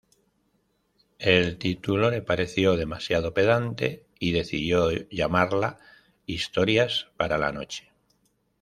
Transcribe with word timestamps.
El 1.19 1.59
título 1.59 2.09
le 2.09 2.23
pareció 2.23 2.75
demasiado 2.75 3.35
pedante 3.35 4.07
y 4.17 4.31
decidió 4.31 4.89
llamarla 5.09 5.77
"Historias 6.25 7.11
para 7.17 7.37
la 7.37 7.51
noche". 7.51 7.91